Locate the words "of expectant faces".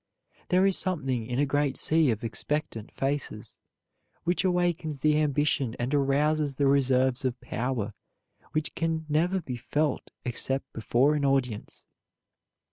2.09-3.59